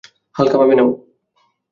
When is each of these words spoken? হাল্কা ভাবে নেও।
হাল্কা 0.35 0.55
ভাবে 0.61 0.73
নেও। 0.77 0.89